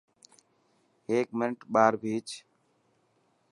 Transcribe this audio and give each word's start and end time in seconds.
هيڪ 1.09 1.27
منٽ 1.39 1.59
ٻاهر 1.73 1.93
ڀيچ. 2.01 2.29